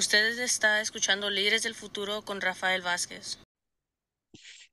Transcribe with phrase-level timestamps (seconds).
[0.00, 3.38] Ustedes está escuchando Líderes del Futuro con Rafael Vázquez.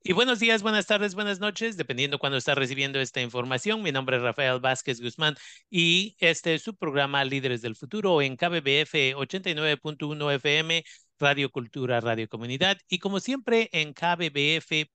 [0.02, 3.82] Y buenos días, buenas tardes, buenas noches, dependiendo cuando está recibiendo esta información.
[3.82, 5.36] Mi nombre es Rafael Vázquez Guzmán
[5.68, 10.82] y este es su programa Líderes del Futuro en KBBF 89.1 FM,
[11.18, 14.88] Radio Cultura, Radio Comunidad y como siempre en kbbf.org.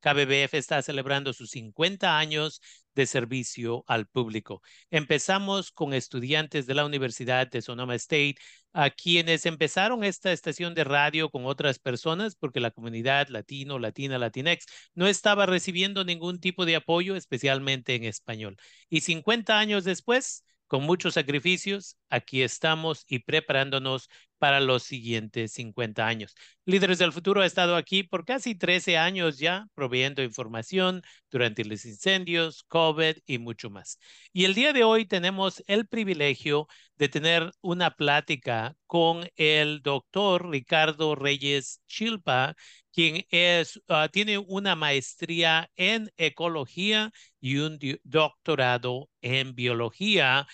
[0.00, 2.60] KBBF está celebrando sus 50 años
[2.98, 4.60] de servicio al público.
[4.90, 8.34] Empezamos con estudiantes de la Universidad de Sonoma State,
[8.72, 14.18] a quienes empezaron esta estación de radio con otras personas porque la comunidad latino, latina,
[14.18, 18.56] latinex no estaba recibiendo ningún tipo de apoyo, especialmente en español.
[18.90, 26.06] Y 50 años después, con muchos sacrificios, aquí estamos y preparándonos para los siguientes 50
[26.06, 26.34] años.
[26.64, 31.84] Líderes del Futuro ha estado aquí por casi 13 años ya, proveyendo información durante los
[31.84, 33.98] incendios, COVID y mucho más.
[34.32, 40.48] Y el día de hoy tenemos el privilegio de tener una plática con el doctor
[40.50, 42.54] Ricardo Reyes Chilpa,
[42.92, 50.46] quien es, ah, tiene una maestría en ecología y un doctorado en biología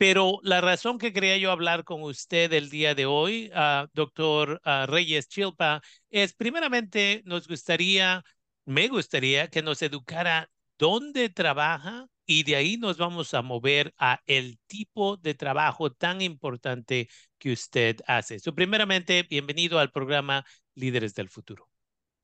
[0.00, 4.58] pero la razón que quería yo hablar con usted el día de hoy, uh, doctor
[4.64, 8.24] uh, Reyes Chilpa, es primeramente nos gustaría,
[8.64, 10.48] me gustaría que nos educara
[10.78, 16.22] dónde trabaja y de ahí nos vamos a mover a el tipo de trabajo tan
[16.22, 18.38] importante que usted hace.
[18.38, 21.68] So, primeramente, bienvenido al programa Líderes del Futuro.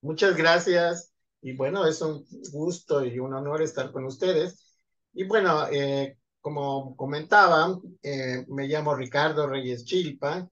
[0.01, 4.81] Muchas gracias y bueno, es un gusto y un honor estar con ustedes.
[5.13, 6.17] Y bueno, eh,
[6.47, 10.49] como comentaba, eh, me llamo Ricardo Reyes Chilpa,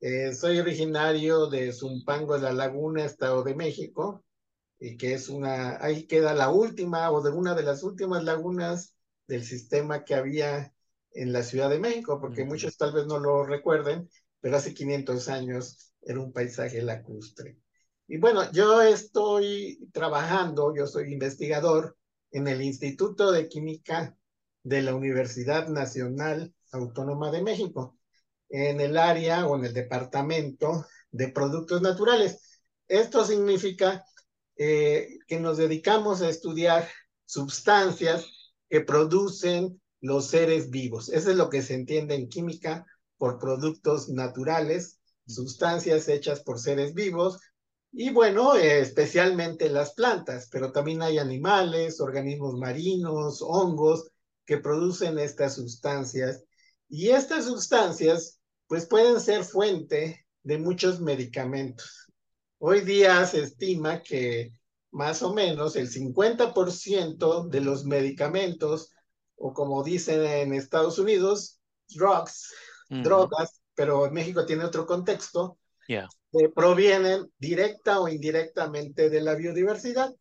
[0.00, 4.24] eh, soy originario de Zumpango de la Laguna, Estado de México,
[4.78, 8.94] y que es una, ahí queda la última o de una de las últimas lagunas
[9.26, 10.72] del sistema que había
[11.10, 14.08] en la Ciudad de México, porque muchos tal vez no lo recuerden,
[14.40, 17.58] pero hace 500 años era un paisaje lacustre.
[18.06, 21.96] Y bueno, yo estoy trabajando, yo soy investigador
[22.30, 24.16] en el Instituto de Química
[24.62, 27.98] de la Universidad Nacional Autónoma de México,
[28.48, 32.60] en el área o en el departamento de productos naturales.
[32.88, 34.04] Esto significa
[34.56, 36.88] eh, que nos dedicamos a estudiar
[37.24, 38.26] sustancias
[38.68, 41.08] que producen los seres vivos.
[41.08, 42.84] Eso es lo que se entiende en química
[43.16, 47.38] por productos naturales, sustancias hechas por seres vivos,
[47.94, 54.11] y bueno, especialmente las plantas, pero también hay animales, organismos marinos, hongos,
[54.44, 56.44] que producen estas sustancias.
[56.88, 62.08] Y estas sustancias, pues pueden ser fuente de muchos medicamentos.
[62.58, 64.52] Hoy día se estima que
[64.90, 68.90] más o menos el 50% de los medicamentos,
[69.36, 72.52] o como dicen en Estados Unidos, drugs,
[72.88, 75.58] drogas, pero en México tiene otro contexto,
[76.54, 80.14] provienen directa o indirectamente de la biodiversidad.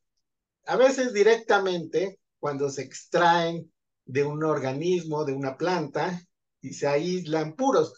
[0.66, 3.72] A veces directamente, cuando se extraen
[4.06, 6.22] de un organismo, de una planta,
[6.62, 7.94] y se aíslan puros.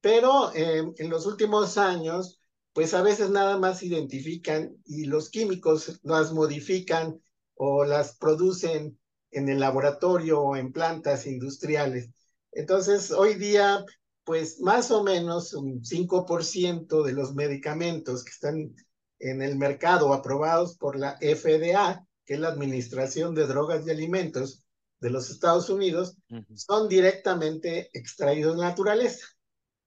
[0.00, 2.40] Pero eh, en los últimos años,
[2.72, 7.20] pues a veces nada más identifican y los químicos las modifican
[7.54, 8.98] o las producen
[9.30, 12.10] en el laboratorio o en plantas industriales.
[12.52, 13.84] Entonces, hoy día,
[14.24, 18.74] pues más o menos un 5% de los medicamentos que están
[19.18, 24.63] en el mercado aprobados por la FDA, que es la Administración de Drogas y Alimentos,
[25.00, 26.16] de los Estados Unidos
[26.54, 29.26] son directamente extraídos de naturaleza.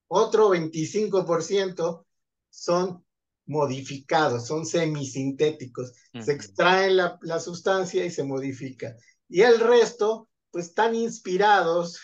[0.07, 2.05] Otro 25%
[2.49, 3.03] son
[3.45, 5.93] modificados, son semisintéticos.
[6.19, 8.95] Se extrae la, la, sustancia y se modifica.
[9.27, 11.99] Y el resto, pues están inspirados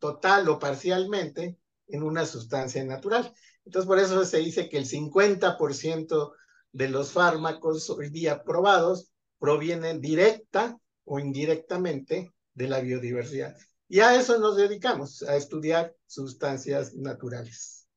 [0.00, 3.32] total o parcialmente en una sustancia natural.
[3.64, 6.32] Entonces, por eso se dice que el 50%
[6.72, 13.56] de los fármacos hoy día probados provienen directa o indirectamente de la biodiversidad.
[13.88, 17.88] Y a eso nos dedicamos, a estudiar sustancias naturales.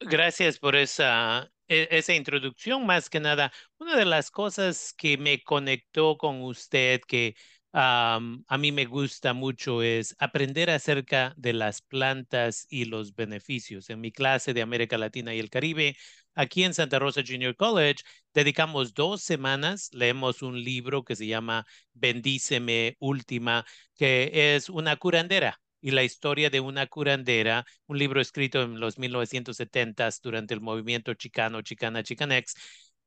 [0.00, 2.84] Gracias por esa, e, esa introducción.
[2.84, 7.36] Más que nada, una de las cosas que me conectó con usted, que
[7.74, 13.88] a mí me gusta mucho, es aprender acerca de las plantas y los beneficios.
[13.88, 15.96] En mi clase de América Latina y el Caribe,
[16.34, 18.02] Aquí en Santa Rosa Junior College
[18.32, 25.60] dedicamos dos semanas, leemos un libro que se llama Bendíceme Última, que es una curandera
[25.80, 31.12] y la historia de una curandera, un libro escrito en los 1970s durante el movimiento
[31.14, 32.54] chicano, chicana, chicanex,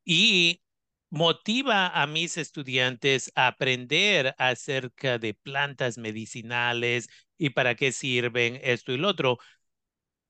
[0.04, 0.62] y
[1.10, 7.08] motiva a mis estudiantes a aprender acerca de plantas medicinales
[7.38, 9.40] y para qué sirven esto y lo otro.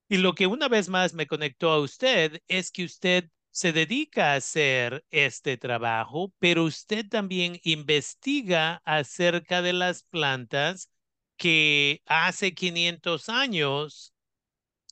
[0.07, 4.33] Y lo que una vez más me conectó a usted es que usted se dedica
[4.33, 10.89] a hacer este trabajo, pero usted también investiga acerca de las plantas
[11.37, 14.13] que hace 500 años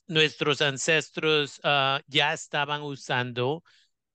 [0.06, 3.62] nuestros ancestros uh, ya estaban usando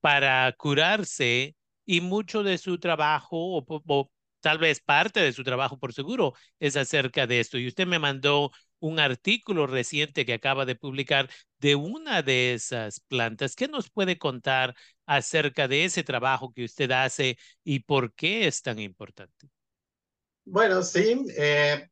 [0.02, 1.56] para curarse
[1.86, 4.12] y mucho de su trabajo o,
[4.42, 7.57] tal vez parte de su trabajo por seguro es acerca de esto.
[7.57, 11.30] Y usted me mandó un artículo reciente que acaba de publicar
[11.60, 13.56] de una de esas plantas.
[13.56, 18.62] ¿Qué nos puede contar acerca de ese trabajo que usted hace y por qué es
[18.62, 19.50] tan importante?
[20.46, 21.90] Bueno, sí, eh,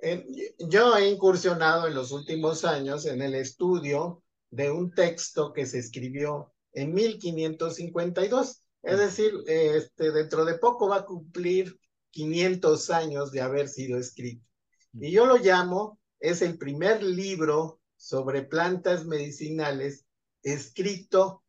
[0.00, 0.26] eh,
[0.68, 5.78] yo he incursionado en los últimos años en el estudio de un texto que se
[5.78, 8.62] escribió en 1552.
[8.82, 11.78] Es decir, este, dentro de poco va a cumplir
[12.10, 14.44] 500 años de haber sido escrito.
[14.92, 20.04] Y yo lo llamo, es el primer libro sobre plantas medicinales
[20.42, 21.42] escrito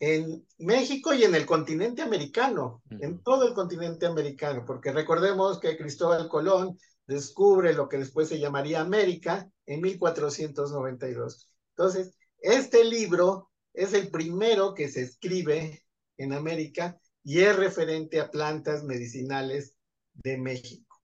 [0.00, 5.76] en México y en el continente americano, en todo el continente americano, porque recordemos que
[5.76, 6.76] Cristóbal Colón
[7.06, 11.48] descubre lo que después se llamaría América en 1492.
[11.76, 15.84] Entonces, este libro es el primero que se escribe
[16.16, 19.76] en América y es referente a plantas medicinales
[20.14, 21.00] de México.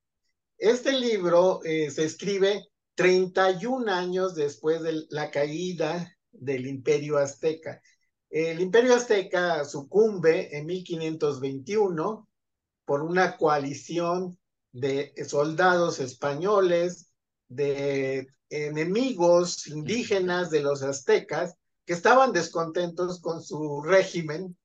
[0.59, 2.68] Este libro eh, se escribe
[2.99, 7.81] 31 años después de la caída del imperio azteca.
[8.29, 12.29] El imperio azteca sucumbe en 1521
[12.85, 14.37] por una coalición
[14.73, 17.13] de soldados españoles,
[17.47, 21.55] de enemigos indígenas de los aztecas
[21.87, 24.59] que estaban descontentos con su régimen,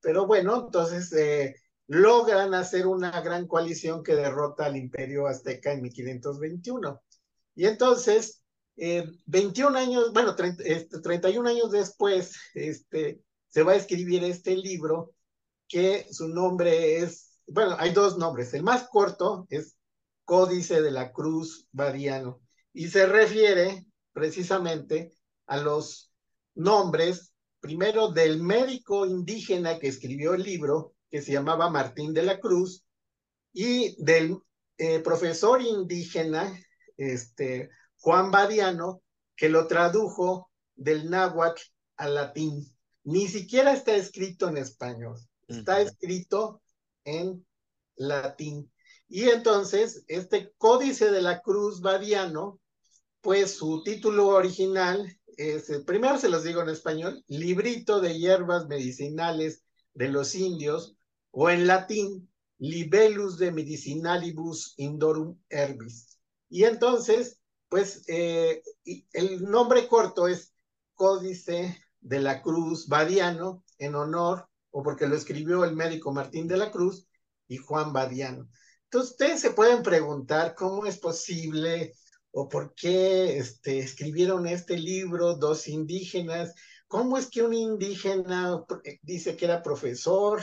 [0.00, 1.56] pero bueno, entonces eh,
[1.88, 7.02] logran hacer una gran coalición que derrota al imperio azteca en 1521.
[7.54, 8.42] Y entonces,
[8.76, 14.56] eh, 21 años, bueno, 30, este, 31 años después, este, se va a escribir este
[14.56, 15.14] libro
[15.68, 18.52] que su nombre es, bueno, hay dos nombres.
[18.54, 19.76] El más corto es
[20.24, 22.40] Códice de la Cruz Variano
[22.72, 25.12] y se refiere precisamente
[25.46, 26.12] a los
[26.54, 32.40] nombres, primero del médico indígena que escribió el libro, que se llamaba Martín de la
[32.40, 32.84] Cruz,
[33.52, 34.38] y del
[34.78, 36.52] eh, profesor indígena,
[36.96, 39.02] este, Juan Badiano,
[39.36, 41.62] que lo tradujo del náhuatl
[41.96, 42.64] al latín.
[43.04, 45.18] Ni siquiera está escrito en español,
[45.48, 46.62] está escrito
[47.04, 47.44] en
[47.96, 48.70] latín.
[49.08, 52.60] Y entonces, este Códice de la Cruz Badiano,
[53.20, 55.06] pues su título original
[55.36, 59.64] es, primero se los digo en español, Librito de hierbas medicinales
[59.94, 60.96] de los indios,
[61.30, 66.13] o en latín, Libellus de medicinalibus indorum herbis.
[66.48, 67.38] Y entonces,
[67.68, 68.62] pues eh,
[69.12, 70.52] el nombre corto es
[70.94, 76.56] Códice de la Cruz Badiano, en honor, o porque lo escribió el médico Martín de
[76.56, 77.06] la Cruz
[77.48, 78.48] y Juan Badiano.
[78.84, 81.94] Entonces, ustedes se pueden preguntar cómo es posible
[82.30, 86.54] o por qué este, escribieron este libro dos indígenas.
[86.86, 88.64] ¿Cómo es que un indígena
[89.02, 90.42] dice que era profesor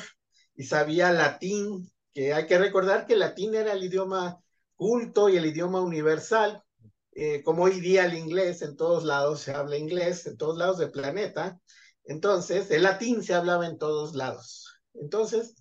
[0.56, 1.90] y sabía latín?
[2.14, 4.42] Que hay que recordar que latín era el idioma
[4.82, 6.64] culto y el idioma universal,
[7.12, 10.80] eh, como hoy día el inglés, en todos lados se habla inglés, en todos lados
[10.80, 11.62] del planeta.
[12.04, 14.74] Entonces, el latín se hablaba en todos lados.
[14.96, 15.54] Entonces,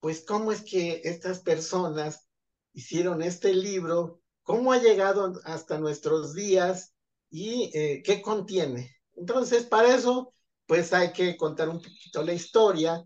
[0.00, 2.28] pues, ¿cómo es que estas personas
[2.74, 6.92] hicieron este libro, cómo ha llegado hasta nuestros días
[7.30, 8.94] y eh, qué contiene.
[9.14, 10.34] Entonces, para eso,
[10.66, 13.02] pues hay que contar un poquito la historia.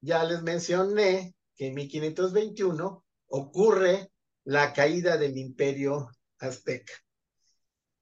[0.00, 4.11] Ya les mencioné que en 1521 ocurre
[4.44, 6.92] la caída del imperio azteca.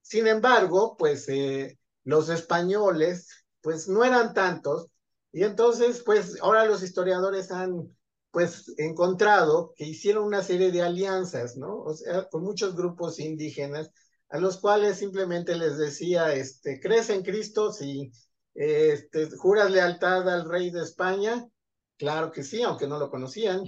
[0.02, 3.28] Sin embargo, pues eh, los españoles,
[3.60, 4.88] pues no eran tantos,
[5.32, 7.96] y entonces, pues ahora los historiadores han
[8.32, 11.82] pues encontrado que hicieron una serie de alianzas, ¿no?
[11.82, 13.90] O sea, con muchos grupos indígenas,
[14.28, 17.72] a los cuales simplemente les decía, este, ¿crees en Cristo?
[17.72, 18.12] Sí.
[18.54, 21.48] Este, ¿Juras lealtad al rey de España?
[21.96, 23.64] Claro que sí, aunque no lo conocían.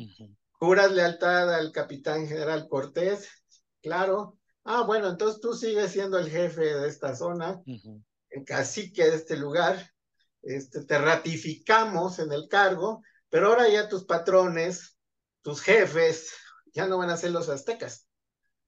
[0.62, 3.28] ¿Juras lealtad al capitán general Cortés?
[3.82, 4.38] Claro.
[4.62, 7.60] Ah, bueno, entonces tú sigues siendo el jefe de esta zona,
[8.30, 9.90] el cacique de este lugar.
[10.40, 14.96] Este, te ratificamos en el cargo, pero ahora ya tus patrones,
[15.40, 16.32] tus jefes,
[16.72, 18.06] ya no van a ser los aztecas.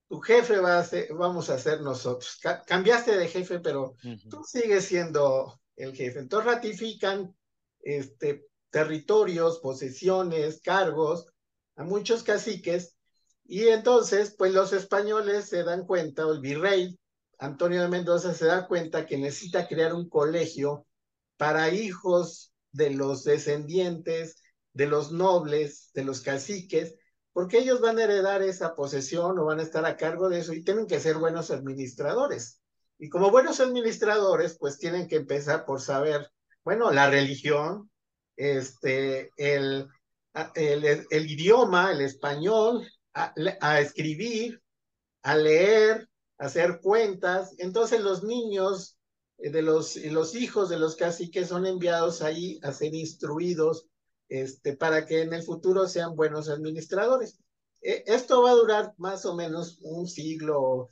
[0.08, 2.40] Tu jefe va a ser, vamos a ser nosotros.
[2.66, 3.94] cambiaste de jefe, pero
[4.28, 6.18] tú sigues siendo el jefe.
[6.18, 7.36] Entonces ratifican
[7.82, 11.28] este, territorios, posesiones, cargos
[11.76, 12.96] a muchos caciques.
[13.44, 16.98] Y entonces, pues los españoles se dan cuenta, o el virrey,
[17.38, 20.86] Antonio de Mendoza se da cuenta que necesita crear un colegio
[21.36, 26.94] para hijos de los descendientes, de los nobles, de los caciques,
[27.32, 30.52] porque ellos van a heredar esa posesión o van a estar a cargo de eso
[30.52, 32.60] y tienen que ser buenos administradores.
[32.98, 36.30] Y como buenos administradores, pues tienen que empezar por saber,
[36.64, 37.90] bueno, la religión,
[38.36, 39.88] este, el,
[40.54, 44.60] el, idioma, el español, a, escribir,
[45.22, 47.54] a leer, a hacer cuentas.
[47.58, 48.98] Entonces los niños
[49.38, 53.86] eh, de los, los hijos de los caciques son enviados ahí a ser instruidos
[54.28, 57.38] este, para que en el futuro sean buenos administradores.
[57.82, 60.90] Eh, esto va a durar más o menos un siglo,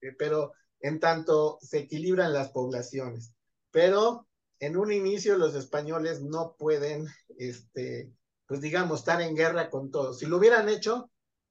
[0.00, 3.32] eh, pero en tanto se equilibran las poblaciones.
[3.70, 4.26] Pero
[4.58, 7.06] en un inicio los españoles no pueden,
[7.38, 8.12] este,
[8.54, 10.20] pues digamos, estar en guerra con todos.
[10.20, 11.10] Si lo hubieran hecho,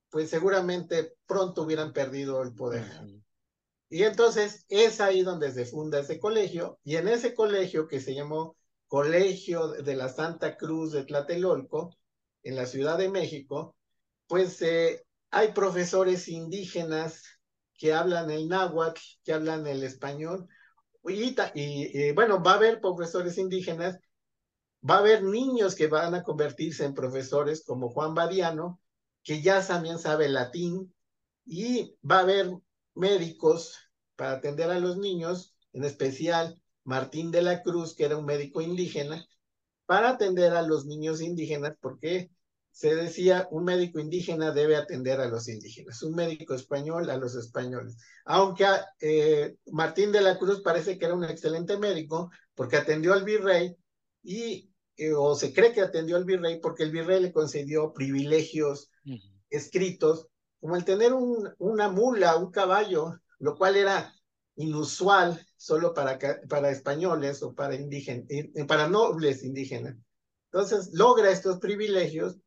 [0.10, 2.86] pues seguramente pronto hubieran perdido el poder.
[3.90, 8.16] Y entonces es ahí donde se funda ese colegio, y en ese colegio que se
[8.16, 8.56] llamó
[8.88, 11.94] Colegio de la Santa Cruz de Tlatelolco,
[12.42, 13.76] en la Ciudad de México,
[14.28, 17.22] pues eh, hay profesores indígenas
[17.78, 20.48] que hablan el náhuatl, que hablan el español,
[21.06, 24.00] y, y, bueno, va a haber profesores indígenas,
[24.88, 28.82] va a haber niños que van a convertirse en profesores como Juan Badiano,
[29.24, 30.94] que ya también sabe latín,
[31.46, 32.52] y va a haber
[32.94, 33.78] médicos
[34.16, 38.62] para atender a los niños, en especial Martín de la Cruz, que era un médico
[38.62, 39.26] indígena,
[39.86, 42.30] para atender a los niños indígenas, porque
[42.72, 47.36] se decía un médico indígena debe atender a los indígenas, un médico español a los
[47.36, 47.98] españoles.
[48.26, 48.66] Aunque
[49.00, 53.76] eh, Martín de la Cruz parece que era un excelente médico porque atendió al virrey
[54.24, 58.90] y, eh, o se cree que atendió al virrey porque el virrey le concedió privilegios
[59.06, 59.42] uh -huh.
[59.50, 60.28] escritos,
[60.60, 64.14] como el tener un, una mula, un caballo, lo cual era
[64.56, 68.28] inusual solo para, para españoles o para indígenas,
[68.68, 69.96] para nobles indígenas.
[70.52, 72.38] Entonces logra estos privilegios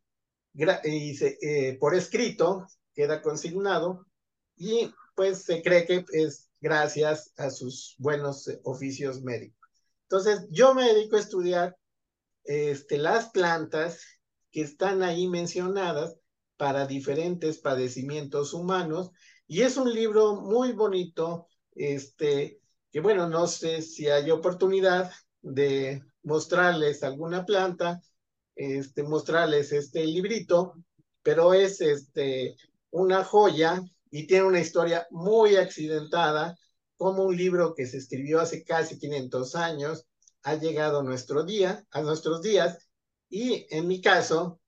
[0.85, 4.07] y se, eh, por escrito queda consignado
[4.57, 9.69] y pues se cree que es gracias a sus buenos oficios médicos.
[10.03, 11.77] Entonces yo me dedico a estudiar
[12.47, 14.01] este, las plantas
[14.51, 16.17] que están ahí mencionadas
[16.57, 19.11] para diferentes padecimientos humanos.
[19.47, 22.61] Y es un libro muy bonito, este,
[22.91, 25.13] que bueno, no sé si hay oportunidad
[25.43, 28.01] de mostrarles alguna planta,
[28.55, 30.75] este, mostrarles este librito,
[31.23, 32.57] pero es este,
[32.91, 36.57] una joya y tiene una historia muy accidentada,
[36.97, 40.07] como un libro que se escribió hace casi 500 años
[40.47, 42.89] ha llegado nuestro día, a nuestros días,
[43.29, 44.61] y en mi caso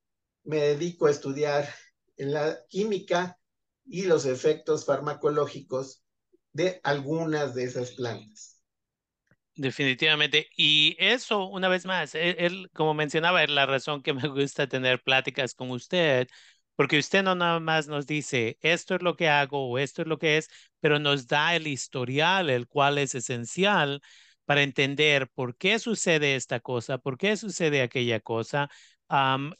[0.42, 1.72] me dedico a estudiar
[2.16, 3.38] la química
[3.86, 6.02] y los efectos farmacológicos
[6.52, 8.60] de algunas de esas plantas.
[9.54, 10.48] Definitivamente.
[10.56, 14.66] Y eso, una vez más, él, él, como mencionaba, es la razón que me gusta
[14.66, 16.26] tener pláticas con usted,
[16.74, 20.08] porque usted no nada más nos dice, esto es lo que hago o esto es
[20.08, 20.48] lo que es,
[20.80, 24.02] pero nos da el historial, el cual es esencial
[24.48, 28.70] para entender por qué sucede esta cosa, por qué sucede aquella cosa.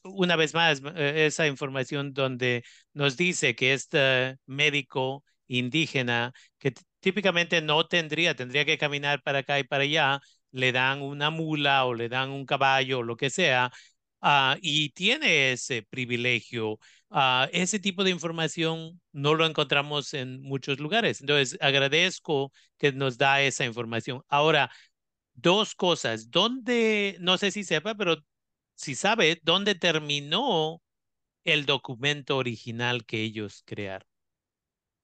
[0.02, 2.64] Una vez más, esa información donde
[2.94, 9.58] nos dice que este médico indígena que típicamente no tendría, tendría que caminar para acá
[9.58, 10.20] y para allá,
[10.52, 13.70] le dan una mula o le dan un caballo o lo que sea,
[14.22, 16.78] uh, y tiene ese privilegio.
[17.10, 21.20] Uh, ese tipo de información no lo encontramos en muchos lugares.
[21.20, 24.22] Entonces, agradezco que nos da esa información.
[24.28, 24.70] Ahora,
[25.34, 26.30] dos cosas.
[26.30, 28.16] ¿Dónde, no sé si sepa, pero
[28.74, 30.82] si sabe, dónde terminó
[31.44, 34.06] el documento original que ellos crearon?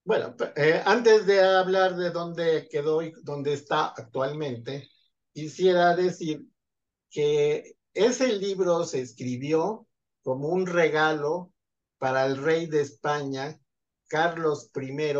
[0.03, 4.87] Bueno, eh, antes de hablar de dónde quedó y dónde está actualmente,
[5.33, 6.45] quisiera decir
[7.09, 9.87] que ese libro se escribió
[10.21, 11.51] como un regalo
[11.97, 13.59] para el rey de España,
[14.07, 15.15] Carlos I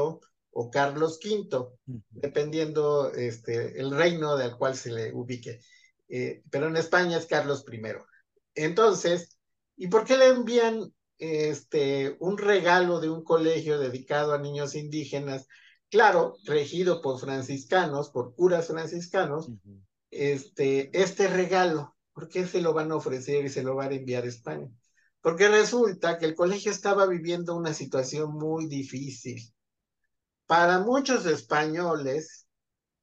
[0.52, 1.68] o Carlos V,
[2.10, 5.60] dependiendo este, el reino del cual se le ubique.
[6.08, 7.82] Eh, pero en España es Carlos I.
[8.54, 9.38] Entonces,
[9.76, 15.48] ¿y por qué le envían este, un regalo de un colegio dedicado a niños indígenas,
[15.90, 19.82] claro, regido por franciscanos, por curas franciscanos, uh -huh.
[20.12, 23.96] este, este regalo, ¿por qué se lo van a ofrecer y se lo van a
[23.96, 24.72] enviar a España?
[25.22, 29.54] Porque resulta que el colegio estaba viviendo una situación muy difícil.
[30.46, 32.48] Para muchos españoles,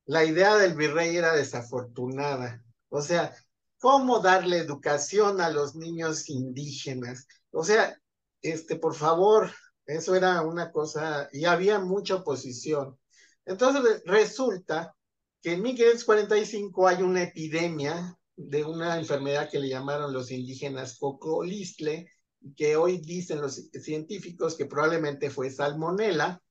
[0.07, 2.65] la idea del virrey era desafortunada.
[2.89, 3.37] O sea,
[3.79, 7.27] ¿cómo darle educación a los niños indígenas?
[7.51, 7.95] O sea,
[8.41, 9.51] este, por favor,
[9.85, 12.99] eso era una cosa, y había mucha oposición.
[13.45, 14.97] Entonces resulta
[15.43, 22.11] que en 1545 hay una epidemia de una enfermedad que le llamaron los indígenas cocolistle,
[22.57, 26.43] que hoy dicen los científicos que probablemente fue salmonela,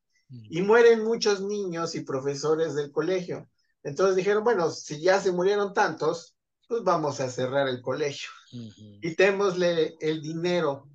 [0.50, 3.50] y mueren muchos niños y profesores del colegio.
[3.83, 6.38] Entonces dijeron, bueno, si ya se murieron tantos,
[6.69, 8.29] pues vamos a cerrar el colegio.
[9.01, 10.88] Quitémosle el dinero.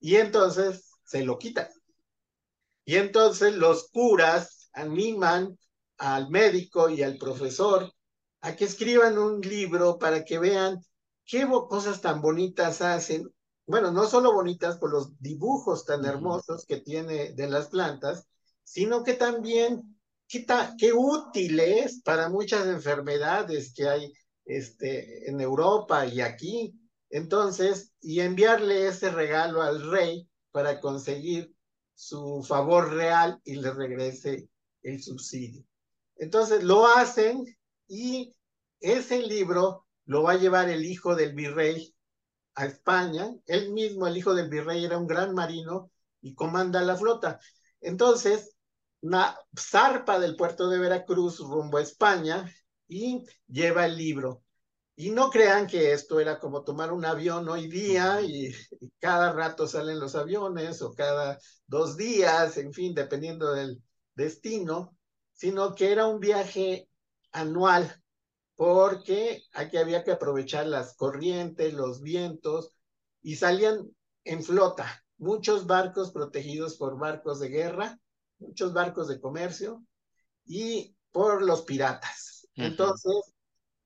[0.00, 1.68] Y entonces se lo quitan.
[2.86, 5.58] Y entonces los curas animan
[5.98, 7.92] al médico y al profesor
[8.40, 10.80] a que escriban un libro para que vean
[11.24, 13.32] qué cosas tan bonitas hacen.
[13.66, 18.26] Bueno, no solo bonitas por los dibujos tan hermosos que tiene de las plantas,
[18.64, 20.46] sino que también qué,
[20.78, 24.12] qué útil es para muchas enfermedades que hay
[24.44, 26.74] este, en Europa y aquí.
[27.10, 31.54] Entonces, y enviarle ese regalo al rey para conseguir
[31.94, 34.48] su favor real y le regrese
[34.82, 35.64] el subsidio.
[36.16, 37.44] Entonces lo hacen
[37.90, 38.36] y
[38.78, 41.92] ese libro lo va a llevar el hijo del virrey
[42.54, 43.34] a España.
[43.46, 45.90] Él mismo, el hijo del virrey, era un gran marino
[46.22, 47.40] y comanda la flota.
[47.80, 48.56] Entonces,
[49.00, 52.48] una zarpa del puerto de Veracruz rumbo a España
[52.86, 54.44] y lleva el libro.
[54.94, 59.32] Y no crean que esto era como tomar un avión hoy día y, y, cada
[59.32, 63.82] rato salen los aviones o cada dos días, en fin, dependiendo del
[64.14, 64.96] destino,
[65.32, 66.89] sino que era un viaje
[67.32, 68.02] anual
[68.56, 72.72] porque aquí había que aprovechar las corrientes, los vientos
[73.22, 73.90] y salían
[74.24, 77.98] en flota, muchos barcos protegidos por barcos de guerra
[78.40, 79.84] muchos barcos de comercio
[80.44, 82.48] y por los piratas.
[82.56, 82.66] Uh -huh.
[82.66, 83.14] Entonces,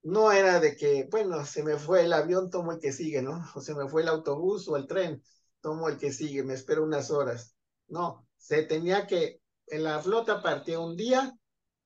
[0.02, 3.44] no era de que, bueno, se me fue el avión, tomo el que sigue, ¿no?
[3.54, 5.22] O se me fue el autobús o el tren,
[5.60, 7.54] tomo el que sigue, me espero unas horas.
[7.88, 11.36] No, se tenía que, en la flota partía un día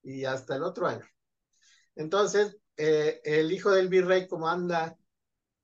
[0.03, 1.05] y hasta el otro año.
[1.99, 4.97] Entonces, eh, el hijo del virrey comanda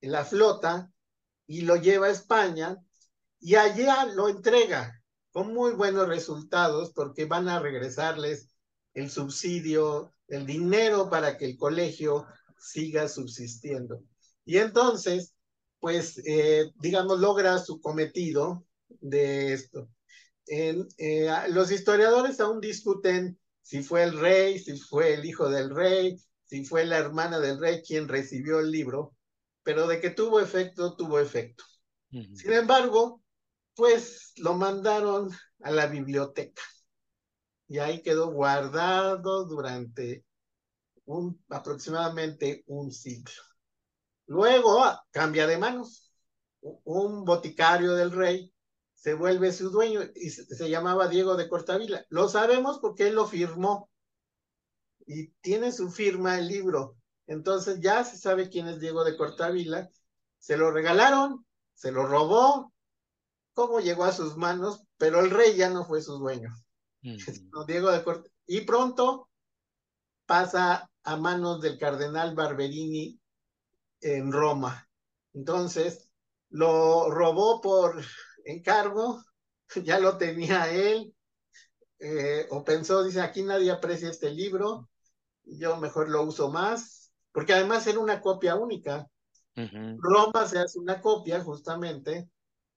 [0.00, 0.92] la flota
[1.46, 2.76] y lo lleva a España
[3.38, 8.50] y allá lo entrega con muy buenos resultados porque van a regresarles
[8.94, 12.26] el subsidio, el dinero para que el colegio
[12.58, 14.02] siga subsistiendo.
[14.44, 15.34] Y entonces,
[15.78, 19.88] pues, eh, digamos, logra su cometido de esto.
[20.48, 20.84] Eh,
[21.50, 26.64] los historiadores aún discuten si fue el rey, si fue el hijo del rey, si
[26.66, 29.16] fue la hermana del rey quien recibió el libro,
[29.62, 31.64] pero de que tuvo efecto, tuvo efecto.
[32.12, 32.36] Uh -huh.
[32.36, 33.22] Sin embargo,
[33.74, 35.30] pues lo mandaron
[35.62, 36.62] a la biblioteca
[37.66, 40.26] y ahí quedó guardado durante
[41.06, 43.42] un, aproximadamente un siglo.
[44.26, 46.12] Luego cambia de manos.
[46.60, 48.53] Un boticario del rey
[49.04, 52.06] se vuelve su dueño y se, llamaba Diego de Cortavila.
[52.08, 53.90] Lo sabemos porque él lo firmó
[55.06, 56.96] y tiene su firma el libro.
[57.26, 59.90] Entonces ya se sabe quién es Diego de Cortavila.
[60.38, 62.72] Se lo regalaron, se lo robó,
[63.52, 66.54] cómo llegó a sus manos, pero el rey ya no fue su dueño.
[67.66, 68.30] Diego de Corte.
[68.46, 69.28] Y pronto
[70.24, 73.20] pasa a manos del cardenal Barberini
[74.00, 74.88] en Roma.
[75.34, 76.08] Entonces,
[76.48, 78.02] lo robó por
[78.44, 79.22] encargo,
[79.84, 81.14] ya lo tenía él,
[81.98, 84.88] eh, o pensó, dice, aquí nadie aprecia este libro,
[85.44, 89.06] yo mejor lo uso más, porque además era una copia única.
[89.56, 89.96] Uh -huh.
[89.98, 92.28] Roma se hace una copia justamente,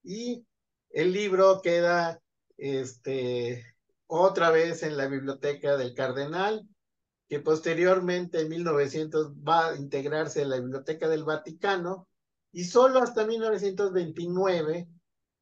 [0.03, 0.45] y
[0.89, 2.21] el libro queda
[2.57, 3.63] este,
[4.07, 6.67] otra vez en la biblioteca del Cardenal,
[7.27, 12.07] que posteriormente en 1900 va a integrarse en la Biblioteca del Vaticano
[12.51, 14.87] y solo hasta 1929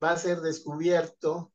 [0.06, 1.52] va a ser descubierto.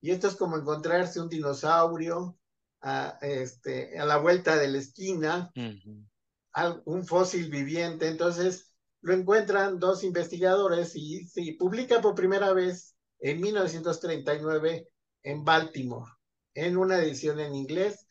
[0.00, 2.38] Y esto es como encontrarse un dinosaurio
[2.80, 6.82] a, este, a la vuelta de la esquina, uh -huh.
[6.86, 8.08] un fósil viviente.
[8.08, 14.88] Entonces lo encuentran dos investigadores y se publica por primera vez en 1939
[15.22, 16.10] en Baltimore,
[16.54, 18.06] en una edición en inglés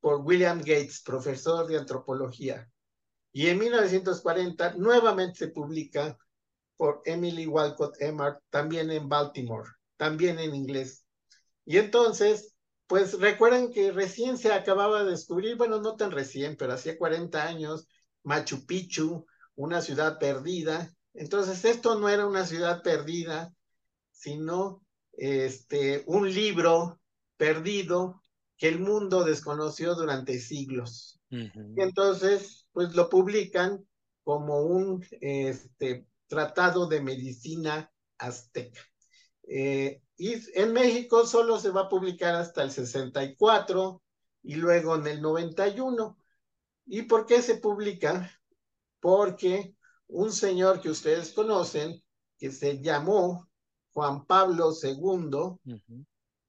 [0.00, 2.70] por William Gates, profesor de antropología.
[3.32, 6.16] Y en 1940 nuevamente se publica
[6.76, 11.04] por Emily Walcott Emmart, también en Baltimore, también en inglés.
[11.64, 12.54] Y entonces,
[12.86, 17.46] pues recuerden que recién se acababa de descubrir, bueno, no tan recién, pero hacía 40
[17.46, 17.88] años,
[18.22, 20.92] Machu Picchu, una ciudad perdida.
[21.14, 23.52] Entonces, esto no era una ciudad perdida,
[24.10, 24.82] sino
[25.12, 27.00] este, un libro
[27.36, 28.20] perdido
[28.56, 31.20] que el mundo desconoció durante siglos.
[31.30, 31.74] Uh -huh.
[31.76, 33.84] Y entonces, pues lo publican
[34.22, 38.80] como un este, tratado de medicina azteca.
[39.44, 44.02] Eh, y en México solo se va a publicar hasta el 64,
[44.42, 46.18] y luego en el 91.
[46.86, 48.30] ¿Y por qué se publica?
[49.00, 49.74] Porque
[50.06, 52.02] un señor que ustedes conocen,
[52.38, 53.48] que se llamó
[53.92, 55.80] Juan Pablo II,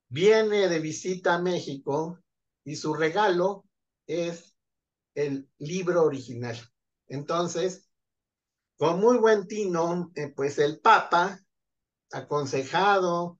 [0.09, 2.19] viene de visita a México
[2.63, 3.65] y su regalo
[4.07, 4.55] es
[5.13, 6.57] el libro original.
[7.07, 7.84] Entonces,
[8.77, 11.39] con muy buen tino, eh, pues el Papa,
[12.11, 13.39] aconsejado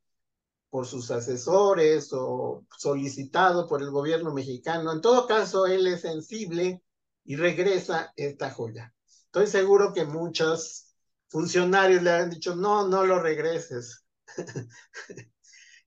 [0.70, 6.84] por sus asesores o solicitado por el gobierno mexicano, en todo caso, él es sensible
[7.24, 8.94] y regresa esta joya.
[9.26, 10.94] Estoy seguro que muchos
[11.28, 14.06] funcionarios le han dicho, no, no lo regreses.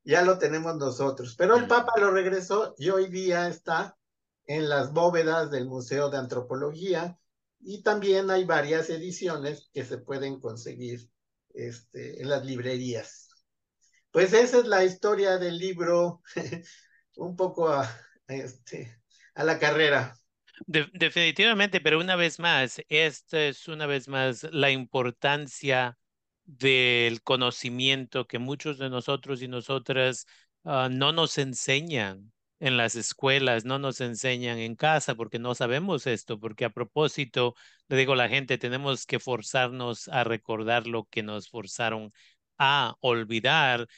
[0.05, 1.35] ya lo tenemos nosotros.
[1.37, 3.97] Pero el Papa lo regresó y hoy día está
[4.47, 7.19] en las bóvedas del Museo de Antropología
[7.61, 11.09] y también hay varias ediciones que se pueden conseguir
[11.55, 13.29] este, en las librerías.
[14.11, 16.23] Pues esa es la historia del libro,
[17.17, 17.89] un poco a,
[18.29, 19.01] este,
[19.35, 20.17] a la carrera.
[20.67, 25.99] definitivamente, pero una vez más, esta es una vez más la importancia
[26.45, 30.27] del conocimiento que muchos de nosotros y nosotras
[30.65, 36.07] ah, no nos enseñan en las escuelas, no nos enseñan en casa porque no sabemos
[36.07, 37.55] esto, porque a propósito,
[37.89, 42.13] le digo a la gente, tenemos que forzarnos a recordar lo que nos forzaron
[42.59, 43.89] a olvidar.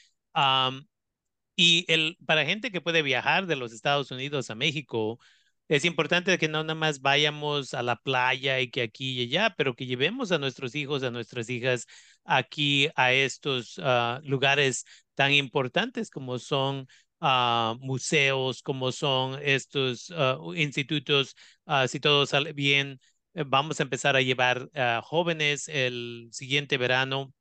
[1.55, 5.19] y el, para gente que puede viajar de los Estados Unidos a México,
[5.67, 9.55] es importante que no nada más vayamos a la playa y que aquí y allá,
[9.57, 11.87] pero que llevemos a nuestros hijos, a nuestras hijas
[12.25, 16.87] aquí a estos ah, lugares tan importantes como son
[17.21, 22.99] uh, museos, como son estos uh, institutos, uh, si todo sale bien,
[23.33, 24.69] eh, vamos a empezar a llevar
[25.03, 27.33] jóvenes el siguiente verano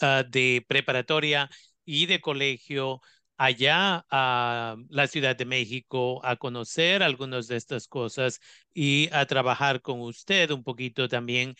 [0.00, 1.50] de preparatoria
[1.84, 3.00] y de colegio
[3.36, 8.40] allá a la Ciudad de México a conocer algunas de estas cosas
[8.72, 11.54] y a trabajar con usted un poquito también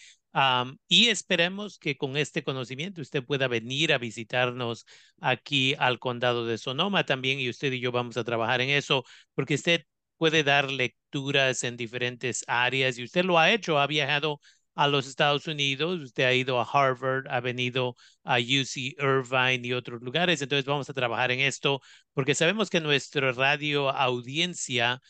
[0.89, 4.85] y esperemos que con este conocimiento usted pueda venir a visitarnos
[5.21, 9.05] aquí al condado de Sonoma también y usted y yo vamos a trabajar en eso
[9.35, 9.85] porque usted
[10.17, 14.41] puede dar lecturas en diferentes áreas y usted lo ha hecho, ha viajado
[14.75, 17.95] a los Estados Unidos, usted ha ido a Harvard, ha venido
[18.25, 21.81] a UC Irvine y otros lugares, entonces vamos a trabajar en esto
[22.13, 25.01] porque sabemos que nuestra radio audiencia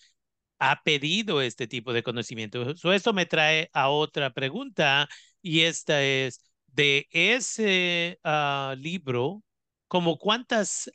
[0.59, 2.75] ha pedido este tipo de conocimiento.
[2.93, 5.09] esto me trae a otra pregunta
[5.43, 9.43] y esta es, de ese ah, libro,
[9.89, 10.91] ¿como cuántas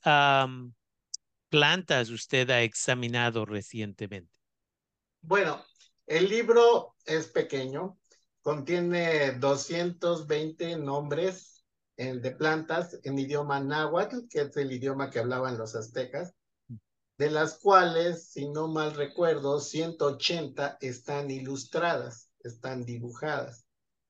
[1.49, 4.31] plantas usted ha examinado recientemente?
[5.21, 5.63] Bueno,
[6.05, 7.97] el libro es pequeño,
[8.41, 11.63] contiene 220 nombres
[11.97, 16.33] de plantas en idioma náhuatl, que es el idioma que hablaban los aztecas,
[17.19, 23.65] de las cuales, si no mal recuerdo, 180 están ilustradas, están dibujadas.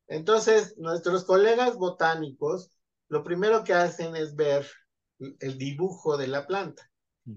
[0.08, 2.70] Entonces, nuestros colegas botánicos,
[3.08, 4.68] lo primero que hacen es ver
[5.40, 6.88] el dibujo de la planta.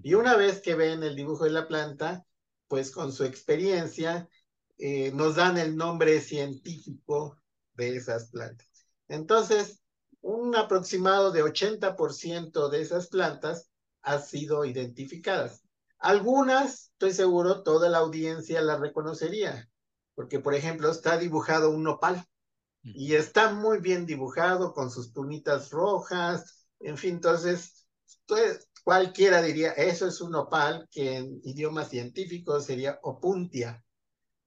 [0.03, 2.23] Y una vez que ven el dibujo de la planta,
[2.67, 4.29] pues con su experiencia,
[4.77, 7.41] eh, nos dan el nombre científico
[7.73, 8.69] de esas plantas.
[9.07, 9.81] Entonces,
[10.21, 13.71] un aproximado de 80% de esas plantas
[14.03, 15.62] han sido identificadas.
[16.03, 19.69] Algunas, estoy seguro, toda la audiencia la reconocería,
[20.15, 22.25] porque por ejemplo está dibujado un nopal
[22.83, 27.87] y está muy bien dibujado con sus punitas rojas, en fin, entonces
[28.27, 33.81] pues, cualquiera diría, eso es un nopal que en idioma científico sería opuntia,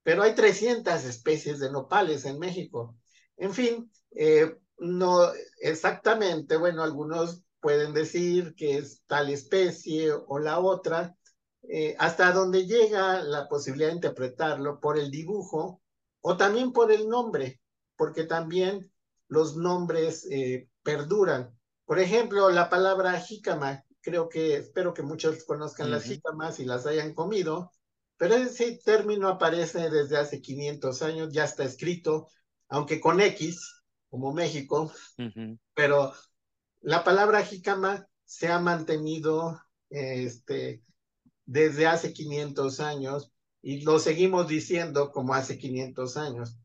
[0.03, 2.99] pero hay 300 especies de nopales en México.
[3.39, 10.59] En fin, eh, no exactamente, bueno, algunos pueden decir que es tal especie o la
[10.59, 11.16] otra,
[11.69, 15.83] eh, hasta donde llega la posibilidad de interpretarlo por el dibujo
[16.21, 17.61] o también por el nombre,
[17.97, 18.93] porque también
[19.29, 21.57] los nombres eh, perduran.
[21.85, 26.87] Por ejemplo, la palabra jícama, creo que, espero que muchos conozcan las jícamas y las
[26.87, 27.73] hayan comido,
[28.17, 32.29] pero ese término aparece desde hace 500 años, ya está escrito,
[32.69, 34.93] aunque con X, como México,
[35.75, 36.13] pero
[36.81, 40.83] la palabra jícama se ha mantenido este,
[41.47, 43.33] desde hace 500 años
[43.63, 46.59] y lo seguimos diciendo como hace 500 años.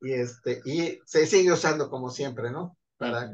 [0.00, 2.78] Y, este, y se sigue usando como siempre, ¿no?
[2.96, 3.30] Para,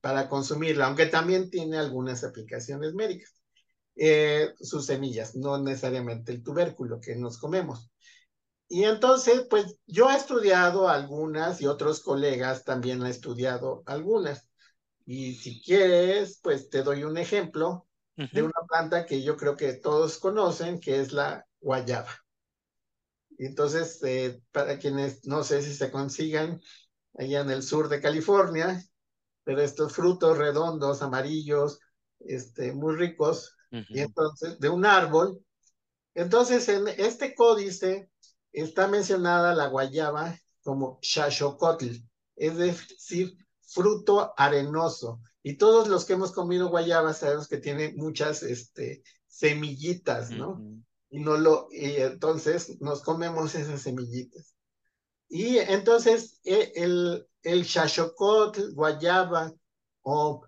[0.00, 3.34] para consumirla, aunque también tiene algunas aplicaciones médicas.
[3.94, 7.90] Eh, sus semillas, no necesariamente el tubérculo que nos comemos.
[8.68, 14.48] Y entonces, pues yo he estudiado algunas y otros colegas también han estudiado algunas.
[15.04, 19.72] Y si quieres, pues te doy un ejemplo de una planta que yo creo que
[19.74, 22.10] todos conocen, que es la guayaba.
[23.38, 26.60] Entonces, eh, para quienes no sé si se consigan
[27.18, 28.82] allá en el sur de California,
[29.44, 31.80] pero estos frutos redondos, amarillos,
[32.20, 35.42] este, muy ricos, y entonces, de un árbol.
[36.14, 38.10] Entonces, en este códice
[38.52, 41.86] está mencionada la guayaba como shashocotl,
[42.36, 45.20] es decir, fruto arenoso.
[45.42, 50.62] Y todos los que hemos comido guayaba sabemos que tiene muchas este, semillitas, ¿no?
[51.10, 54.54] Y, no lo, y entonces nos comemos esas semillitas.
[55.28, 57.66] Y entonces e, el, el
[58.74, 59.52] guayaba
[60.02, 60.46] o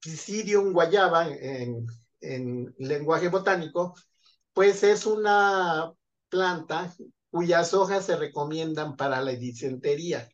[0.00, 1.86] Pisidium guayaba en,
[2.20, 3.94] en lenguaje botánico,
[4.52, 5.92] pues es una
[6.28, 6.94] planta
[7.30, 10.28] cuyas hojas se recomiendan para la disentería.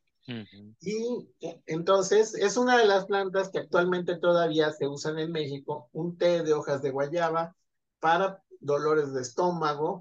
[0.81, 1.29] Y
[1.67, 6.43] entonces es una de las plantas que actualmente todavía se usan en México, un té
[6.43, 7.55] de hojas de guayaba
[8.01, 10.01] para dolores de estómago.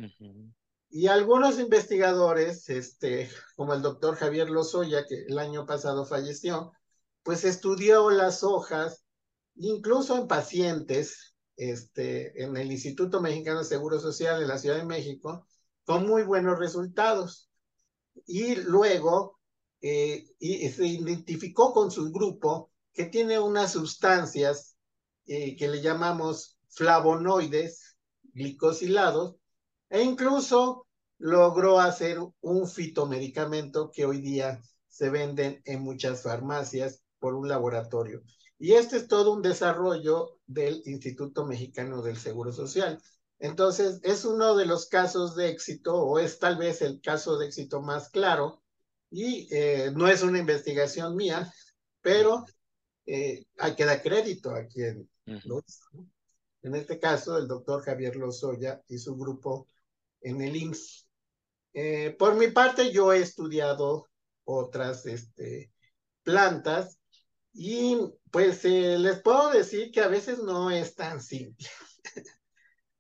[0.90, 6.72] Y algunos investigadores, este, como el doctor Javier Lozoya, que el año pasado falleció,
[7.24, 9.04] pues estudió las hojas,
[9.56, 14.86] incluso en pacientes, este, en el Instituto Mexicano de Seguro Social de la Ciudad de
[14.86, 15.46] México,
[15.86, 17.50] con muy buenos resultados.
[18.26, 19.40] Y luego
[19.88, 24.76] eh, y se identificó con su grupo que tiene unas sustancias
[25.28, 27.96] eh, que le llamamos flavonoides
[28.34, 29.36] glicosilados
[29.92, 30.88] e incluso
[31.20, 38.24] logró hacer un fitomedicamento que hoy día se venden en muchas farmacias por un laboratorio.
[38.58, 43.00] Y este es todo un desarrollo del Instituto Mexicano del Seguro Social.
[43.38, 47.46] Entonces, es uno de los casos de éxito, o es tal vez el caso de
[47.46, 48.64] éxito más claro,
[49.16, 51.50] y eh, no es una investigación mía,
[52.02, 52.44] pero
[53.06, 55.10] eh, hay que dar crédito a quien
[55.46, 55.86] lo hizo.
[56.62, 59.70] En este caso, el doctor Javier Lozoya y su grupo
[60.20, 61.08] en el IMSS.
[61.74, 64.10] Eh, por mi parte, yo he estudiado
[64.44, 65.72] otras este,
[66.24, 67.00] plantas
[67.54, 67.98] y
[68.32, 71.70] pues les puedo decir que a veces no es tan simple.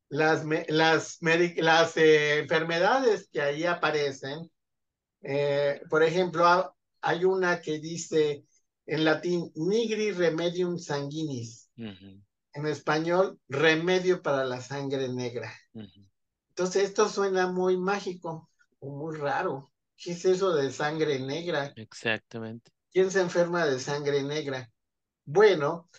[0.07, 1.17] las, las,
[1.57, 4.49] las enfermedades que ahí aparecen
[5.27, 8.45] eh, por ejemplo, hay una que dice
[8.85, 11.71] en latín, nigri remedium sanguinis.
[11.77, 15.51] En español, remedio para la sangre negra.
[16.49, 19.71] Entonces, esto suena muy mágico o muy raro.
[19.97, 21.73] ¿Qué es eso de sangre negra?
[21.75, 22.71] Exactamente.
[22.91, 24.71] ¿Quién se enferma de sangre negra?
[25.25, 25.89] Bueno,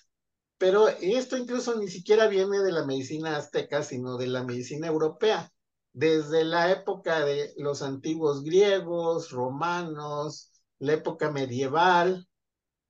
[0.56, 5.52] pero esto incluso ni siquiera viene de la medicina azteca, sino de la medicina europea
[5.96, 12.28] desde la época de los antiguos griegos, romanos, la época medieval.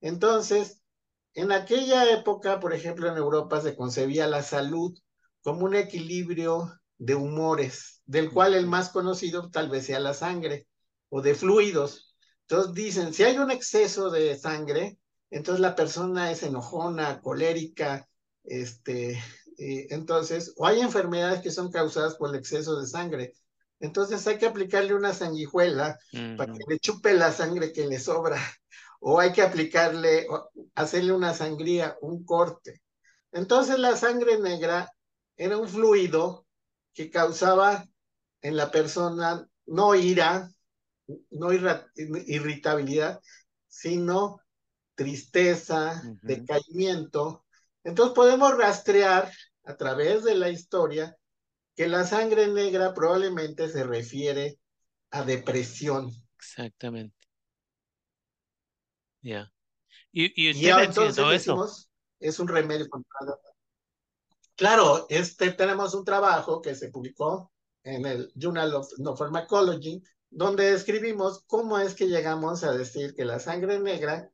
[0.00, 0.82] Entonces,
[1.34, 4.92] en aquella época, por ejemplo, en Europa se concebía la salud
[5.42, 10.66] como un equilibrio de humores, del cual el más conocido tal vez sea la sangre
[11.08, 12.16] o de fluidos.
[12.48, 14.98] Entonces dicen, si hay un exceso de sangre,
[15.30, 18.08] entonces la persona es enojona, colérica,
[18.42, 19.22] este,
[19.58, 23.34] entonces, o hay enfermedades que son causadas por el exceso de sangre.
[23.80, 25.98] Entonces hay que aplicarle una sanguijuela
[26.36, 28.40] para que le chupe la sangre que le sobra.
[29.00, 30.26] O hay que aplicarle,
[30.74, 32.82] hacerle una sangría, un corte.
[33.30, 34.90] Entonces la sangre negra
[35.36, 36.46] era un fluido
[36.94, 37.86] que causaba
[38.40, 40.50] en la persona no ira,
[41.30, 43.20] no irritabilidad,
[43.68, 44.40] sino
[44.94, 47.44] tristeza, decaimiento.
[47.86, 51.16] Entonces podemos rastrear a través de la historia
[51.76, 54.58] que la sangre negra probablemente se refiere
[55.12, 56.10] a depresión.
[56.36, 57.16] Exactamente.
[59.22, 59.52] Ya.
[60.10, 63.38] Y, y, entonces decimos, es un remedio contra la...
[64.56, 67.52] Claro, este, tenemos un trabajo que se publicó
[67.84, 73.24] en el Journal of No Pharmacology, donde escribimos cómo es que llegamos a decir que
[73.24, 74.32] la sangre negra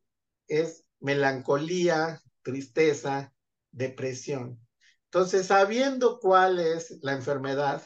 [0.49, 3.35] es melancolía, tristeza,
[3.73, 4.61] depresión.
[5.07, 7.83] Entonces, sabiendo cuál es la enfermedad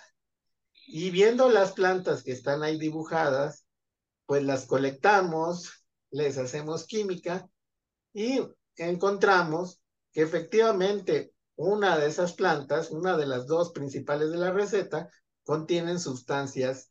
[0.87, 3.67] y viendo las plantas que están ahí dibujadas,
[4.27, 7.49] pues las colectamos, les hacemos química
[8.13, 8.41] y
[8.77, 9.81] encontramos
[10.13, 15.11] que efectivamente una de esas plantas, una de las dos principales de la receta,
[15.43, 16.91] contienen sustancias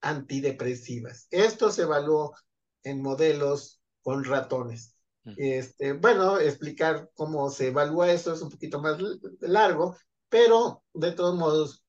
[0.00, 1.26] antidepresivas.
[1.30, 2.34] Esto se evaluó
[2.82, 4.95] en modelos con ratones.
[5.36, 8.98] Este, bueno, explicar cómo se evalúa eso es un poquito más
[9.40, 9.96] largo,
[10.28, 11.84] pero de todos modos,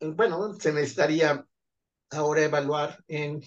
[0.00, 1.46] bueno, se necesitaría
[2.10, 3.42] ahora evaluar en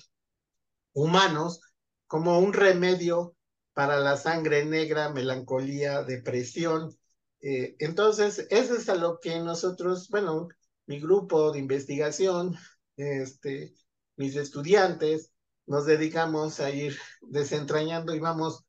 [0.94, 1.62] humanos
[2.08, 3.36] como un remedio
[3.74, 6.98] para la sangre negra, melancolía, depresión.
[7.42, 10.48] Eh, entonces, eso es a lo que nosotros, bueno,
[10.88, 12.58] mi grupo de investigación
[12.98, 13.74] este,
[14.16, 15.32] mis estudiantes,
[15.66, 18.65] nos dedicamos a ir desentrañando y vamos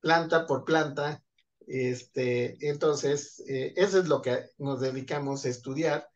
[0.00, 1.22] planta por planta.
[1.66, 6.08] Este, entonces, eh, eso es lo que nos dedicamos a estudiar.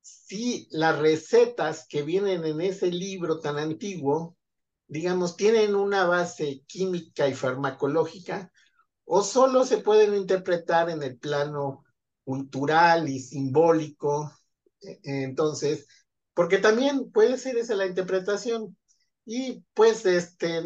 [0.00, 4.36] Si las recetas que vienen en ese libro tan antiguo,
[4.86, 8.50] digamos, tienen una base química y farmacológica,
[9.04, 11.84] o solo se pueden interpretar en el plano
[12.24, 14.32] cultural y simbólico.
[14.80, 15.86] E, entonces,
[16.34, 18.76] porque también puede ser esa la interpretación.
[19.24, 20.62] Y pues este,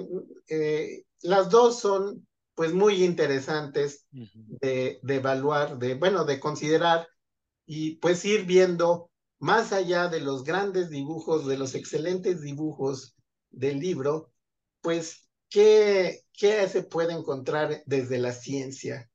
[0.48, 2.26] eh, las dos son
[2.57, 7.07] pues muy interesantes de, de, evaluar, de, bueno, de considerar
[7.66, 13.14] y pues ir viendo más allá de los grandes dibujos, de los excelentes dibujos
[13.51, 14.33] del libro,
[14.81, 19.11] pues qué, qué se puede encontrar desde la ciencia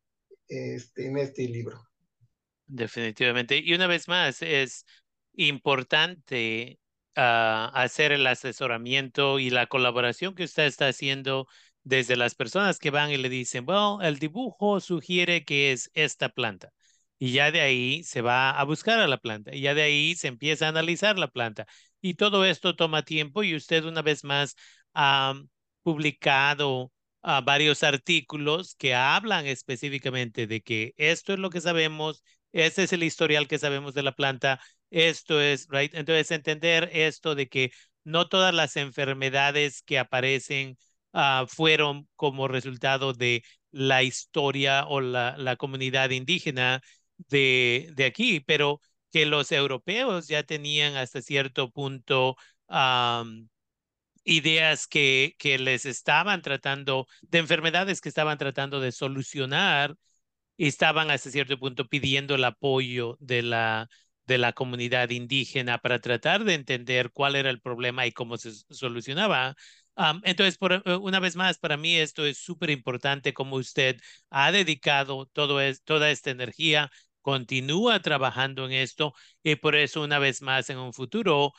[0.48, 1.82] este, en este libro.
[2.68, 3.58] Definitivamente.
[3.58, 4.86] Y una vez más, es
[5.34, 6.80] importante
[7.18, 11.48] uh, hacer el asesoramiento y la colaboración que usted está haciendo
[11.84, 16.30] desde las personas que van y le dicen, bueno, el dibujo sugiere que es esta
[16.30, 16.72] planta.
[17.20, 19.56] Y ya de ahí se va a buscar a la planta.
[19.56, 21.66] Y ya de ahí se empieza a analizar la planta.
[22.02, 24.56] Y todo esto toma tiempo y usted una vez más
[24.94, 25.36] ha
[25.84, 26.92] publicado
[27.24, 32.94] uh, varios artículos que hablan específicamente de que esto es lo que sabemos, este es
[32.94, 34.60] el historial que sabemos de la planta
[34.92, 35.94] esto es, right?
[35.96, 37.72] Entonces, entender esto de que
[38.04, 40.78] no todas las enfermedades que aparecen
[41.14, 46.82] uh, fueron como resultado de la historia o la, la comunidad indígena
[47.18, 52.36] de, de, aquí, pero que los europeos ya tenían hasta cierto punto
[54.24, 59.96] ideas que, que les estaban tratando, de enfermedades que estaban tratando de solucionar
[60.58, 63.90] y estaban hasta cierto punto pidiendo el apoyo de la,
[64.26, 68.52] de la comunidad indígena para tratar de entender cuál era el problema y cómo se
[68.70, 69.56] solucionaba.
[70.24, 74.00] Entonces, por, eh, una vez más, para mí esto es súper importante como usted
[74.30, 80.18] ha dedicado todo es, toda esta energía, continúa trabajando en esto y por eso una
[80.20, 81.54] vez más en un futuro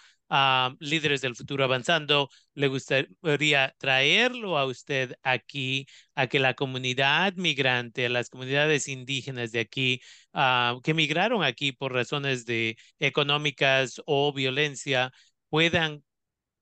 [0.80, 8.08] líderes del futuro avanzando, le gustaría traerlo a usted aquí, a que la comunidad migrante,
[8.08, 10.00] las comunidades indígenas de aquí,
[10.32, 15.12] uh, que migraron aquí por razones de económicas o violencia,
[15.50, 16.02] puedan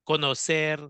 [0.03, 0.81] conocer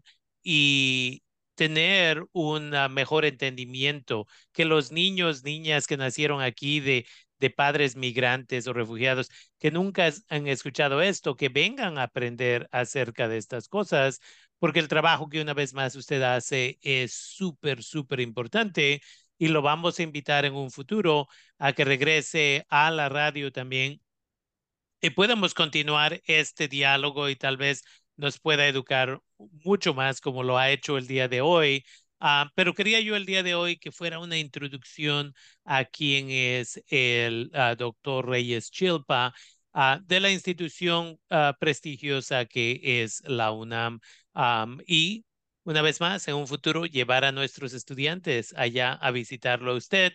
[0.44, 1.24] y
[1.56, 7.06] tener un mejor entendimiento, que los niños, niñas que nacieron aquí de
[7.42, 13.28] de padres migrantes o refugiados que nunca han escuchado esto, que vengan a aprender acerca
[13.28, 14.22] de estas cosas,
[14.60, 19.02] porque el trabajo que una vez más usted hace es súper, súper importante
[19.38, 21.28] y lo vamos a invitar en un futuro
[21.58, 24.02] a que regrese a la radio también
[25.02, 27.84] y podamos continuar este diálogo y tal vez
[28.18, 29.20] nos pueda educar
[29.64, 31.84] mucho más como lo ha hecho el día de hoy
[32.24, 35.34] Ah, pero quería yo el día de hoy que fuera una introducción
[35.66, 39.34] a quién es el ah, doctor Reyes Chilpa
[39.74, 41.20] ah, de la institución
[41.60, 44.00] prestigiosa que es la UNAM.
[44.86, 45.26] y
[45.64, 50.14] una vez más, en un futuro, llevar a nuestros estudiantes allá a visitarlo a usted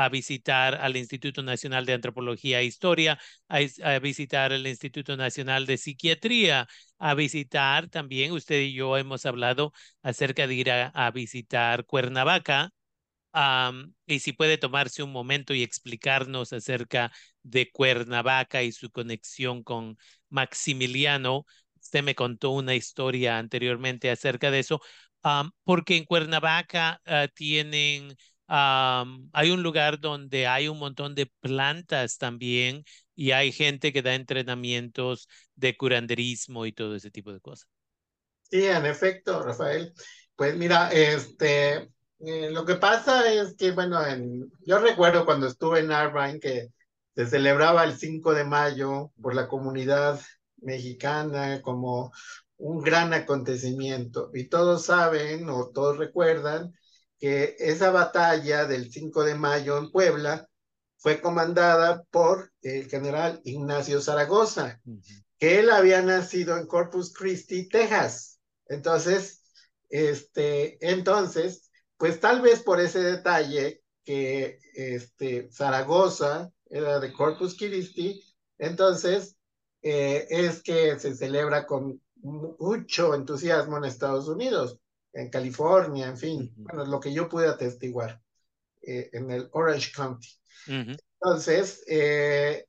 [0.00, 5.76] a visitar al Instituto Nacional de Antropología e Historia, a, visitar el Instituto Nacional de
[5.76, 6.66] Psiquiatría,
[6.98, 12.70] a visitar también, usted y yo hemos hablado acerca de ir a, visitar Cuernavaca,
[14.06, 19.98] y si puede tomarse un momento y explicarnos acerca de Cuernavaca y su conexión con
[20.30, 21.44] Maximiliano.
[21.80, 24.80] Usted me contó una historia anteriormente acerca de eso,
[25.64, 28.16] porque en Cuernavaca ah, tienen
[28.52, 32.84] hay un lugar donde hay un montón de plantas también
[33.14, 37.68] y hay gente que da entrenamientos de curanderismo y todo ese tipo de cosas.
[38.50, 39.92] Sí, en efecto, Rafael.
[40.34, 45.80] Pues mira, este, eh, lo que pasa es que, bueno, en, yo recuerdo cuando estuve
[45.80, 46.68] en Irvine que
[47.14, 50.20] se celebraba el 5 de mayo por la comunidad
[50.56, 52.12] mexicana como
[52.56, 56.74] un gran acontecimiento y todos saben o todos recuerdan
[57.20, 60.48] que esa batalla del 5 de mayo en Puebla
[60.96, 64.80] fue comandada por el general Ignacio Zaragoza,
[65.38, 68.40] que él había nacido en Corpus Christi, Texas.
[68.66, 69.42] Entonces,
[69.90, 78.22] este, entonces, pues tal vez por ese detalle que este, Zaragoza era de Corpus Christi,
[78.58, 79.36] entonces
[79.82, 84.78] eh, es que se celebra con mucho entusiasmo en Estados Unidos
[85.12, 88.20] en California, en fin, bueno, lo que yo pude atestiguar
[88.82, 90.28] eh, en el Orange County.
[90.66, 92.66] Entonces, eh,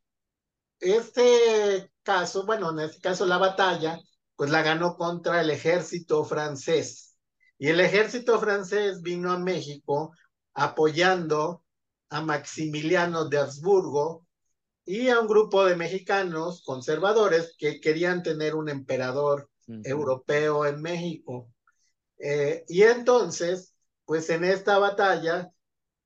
[0.79, 3.99] este caso, bueno, en este caso la batalla
[4.41, 7.15] pues la ganó contra el ejército francés.
[7.59, 10.13] Y el ejército francés vino a México
[10.55, 11.63] apoyando
[12.09, 14.25] a Maximiliano de Habsburgo
[14.83, 21.51] y a un grupo de mexicanos conservadores que querían tener un emperador europeo en México.
[22.21, 23.73] Eh, y entonces,
[24.05, 25.51] pues en esta batalla,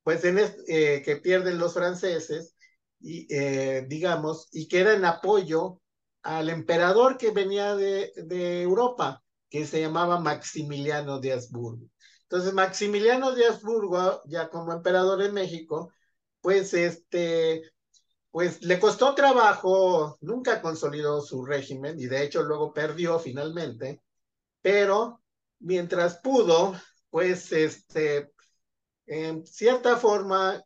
[0.02, 0.38] pues en
[0.68, 2.54] eh, que pierden los franceses,
[3.00, 5.80] y, eh, digamos, y que era en apoyo
[6.22, 11.86] al emperador que venía de, de Europa, que se llamaba Maximiliano de Habsburgo.
[12.22, 15.92] Entonces, Maximiliano de Habsburgo, ya como emperador en México,
[16.40, 17.62] pues este,
[18.30, 24.02] pues le costó trabajo, nunca consolidó su régimen y de hecho luego perdió finalmente,
[24.62, 25.22] pero
[25.58, 26.74] mientras pudo,
[27.10, 28.32] pues este,
[29.06, 30.62] en cierta forma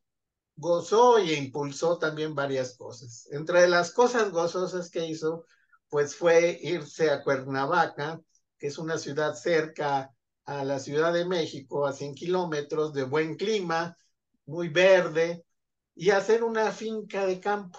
[0.56, 3.26] gozó e impulsó también varias cosas.
[3.32, 5.46] Entre las cosas gozosas que hizo,
[5.88, 8.20] pues fue irse a Cuernavaca,
[8.58, 10.12] que es una ciudad cerca
[10.44, 13.96] a la Ciudad de México, a 100 kilómetros, de buen clima,
[14.46, 15.44] muy verde,
[15.94, 17.78] y hacer una finca de campo.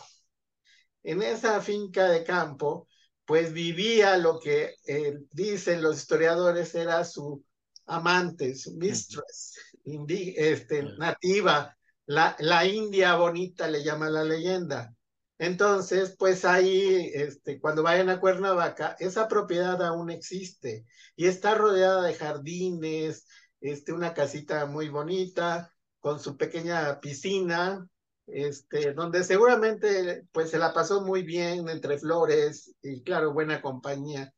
[1.04, 2.88] En esa finca de campo,
[3.32, 7.42] pues vivía lo que eh, dicen los historiadores era su
[7.86, 9.56] amante, su mistress,
[9.86, 11.78] este, nativa,
[12.08, 14.94] la, la India bonita le llama la leyenda.
[15.38, 22.02] Entonces, pues ahí, este, cuando vayan a Cuernavaca, esa propiedad aún existe y está rodeada
[22.04, 23.28] de jardines,
[23.62, 27.88] este, una casita muy bonita con su pequeña piscina,
[28.28, 34.34] este, donde seguramente pues se la pasó muy bien entre flores y claro, buena compañía.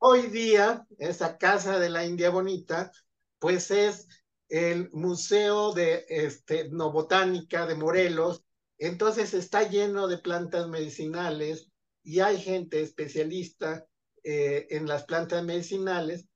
[0.00, 2.92] Hoy día, esa casa de la India Bonita,
[3.38, 4.06] pues es
[4.50, 8.44] el Museo de este, de Morelos,
[8.78, 11.70] entonces está lleno de plantas medicinales
[12.02, 13.86] y hay gente especialista
[14.22, 16.26] eh, en las plantas medicinales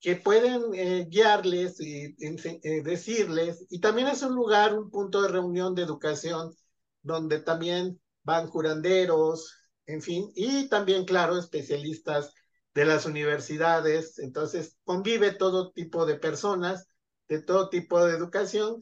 [0.00, 5.28] que pueden eh, guiarles y eh, decirles, y también es un lugar, un punto de
[5.28, 6.54] reunión de educación,
[7.02, 9.54] donde también van curanderos,
[9.86, 12.32] en fin, y también, claro, especialistas
[12.74, 16.88] de las universidades, entonces convive todo tipo de personas,
[17.28, 18.80] de todo tipo de educación,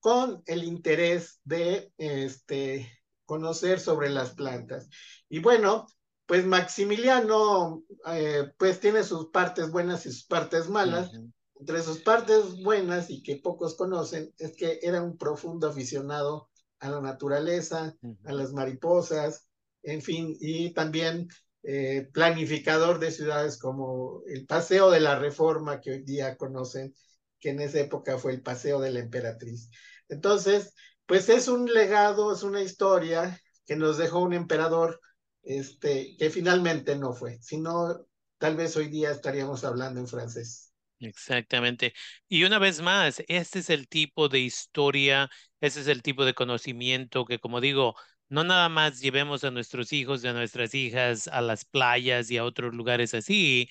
[0.00, 2.90] con el interés de este,
[3.24, 4.88] conocer sobre las plantas.
[5.28, 5.86] Y bueno,
[6.26, 11.10] pues Maximiliano, eh, pues tiene sus partes buenas y sus partes malas.
[11.58, 16.50] Entre sus partes buenas y que pocos conocen es que era un profundo aficionado
[16.80, 19.48] a la naturaleza, a las mariposas,
[19.82, 21.28] en fin, y también
[21.62, 26.94] eh, planificador de ciudades como el Paseo de la Reforma que hoy día conocen,
[27.40, 29.70] que en esa época fue el Paseo de la Emperatriz.
[30.08, 30.74] Entonces,
[31.06, 35.00] pues es un legado, es una historia que nos dejó un emperador
[35.46, 38.06] este, que finalmente no fue, sino
[38.38, 40.72] tal vez hoy día estaríamos hablando en francés.
[40.98, 41.92] Exactamente.
[42.28, 45.28] Y una vez más, este es el tipo de historia,
[45.60, 47.94] ese es el tipo de conocimiento que, como digo,
[48.28, 52.38] no nada más llevemos a nuestros hijos y a nuestras hijas a las playas y
[52.38, 53.68] a otros lugares así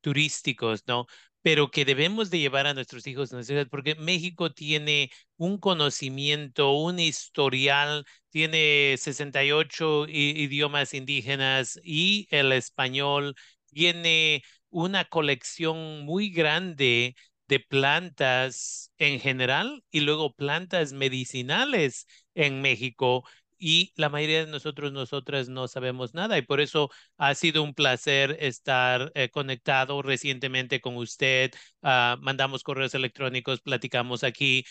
[0.00, 1.06] turísticos, ¿no?
[1.42, 3.30] Pero que debemos de llevar a nuestros hijos,
[3.70, 13.34] porque México tiene un conocimiento, un historial, tiene 68 idiomas indígenas y el español,
[13.72, 17.14] tiene una colección muy grande
[17.48, 23.24] de plantas en general y luego plantas medicinales en México
[23.58, 27.74] y la mayoría de nosotros, nosotras no sabemos nada y por eso ha sido un
[27.74, 31.50] placer estar eh, conectado recientemente con usted.
[31.82, 34.64] Ah, mandamos correos electrónicos, platicamos aquí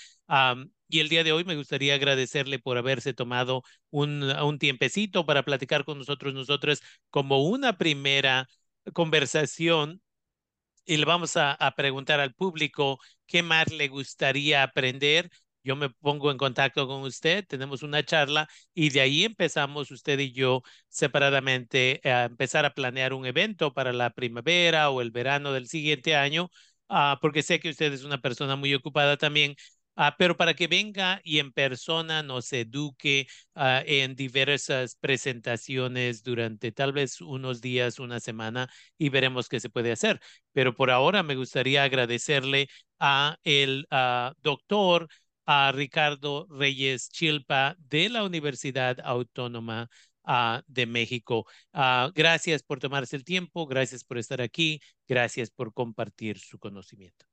[0.90, 5.44] y el día de hoy me gustaría agradecerle por haberse tomado un, un tiempecito para
[5.44, 8.48] platicar con nosotros, nosotras como una primera
[8.94, 10.02] conversación
[10.86, 15.30] y le vamos a, a preguntar al público qué más le gustaría aprender
[15.68, 20.18] yo me pongo en contacto con usted, tenemos una charla y de ahí empezamos usted
[20.20, 25.52] y yo separadamente a empezar a planear un evento para la primavera o el verano
[25.52, 26.50] del siguiente año,
[26.90, 29.56] uh, porque sé que usted es una persona muy ocupada también.
[29.98, 36.72] Uh, pero para que venga y en persona nos eduque uh, en diversas presentaciones durante
[36.72, 40.20] tal vez unos días, una semana y veremos qué se puede hacer.
[40.54, 42.68] Pero por ahora me gustaría agradecerle
[43.00, 43.88] a el
[44.42, 45.08] doctor
[45.48, 49.90] a Ricardo Reyes Chilpa de la Universidad Autónoma
[50.26, 51.46] uh, de México.
[51.74, 57.26] Uh, gracias por tomarse el tiempo, gracias por estar aquí, gracias por compartir su conocimiento.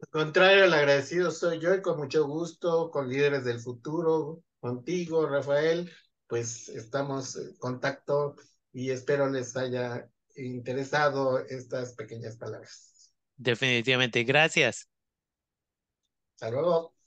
[0.00, 5.26] Al contrario, el agradecido soy yo y con mucho gusto, con líderes del futuro, contigo,
[5.26, 5.90] Rafael,
[6.28, 8.36] pues estamos en contacto
[8.72, 13.12] y espero les haya interesado estas pequeñas palabras.
[13.36, 14.22] Definitivamente.
[14.22, 14.88] Gracias.
[16.34, 16.97] Hasta luego.